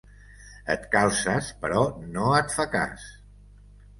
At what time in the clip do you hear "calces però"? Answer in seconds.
0.95-1.83